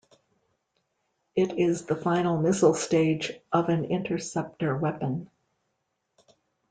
[1.35, 5.29] It is the final missile stage of an interceptor weapon.